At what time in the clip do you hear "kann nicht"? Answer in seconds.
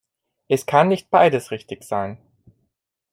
0.65-1.11